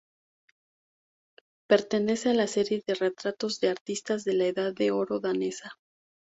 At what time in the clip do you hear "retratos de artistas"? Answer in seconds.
2.95-4.23